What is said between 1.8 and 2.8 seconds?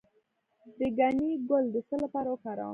څه لپاره وکاروم؟